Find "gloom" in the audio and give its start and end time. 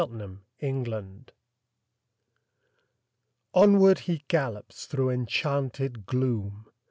6.07-6.65